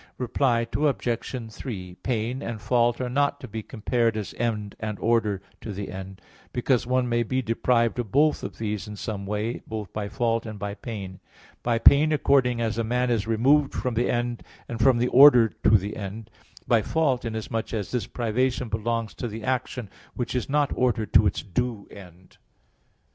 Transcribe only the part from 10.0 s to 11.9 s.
fault and by pain; by